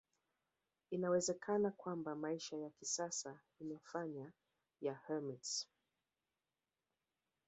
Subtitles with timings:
[0.91, 4.33] Inawezekana kwamba maisha ya kisasa imefanya
[4.81, 5.67] ya hermits